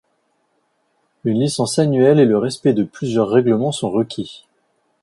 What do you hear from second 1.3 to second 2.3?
licence annuelle et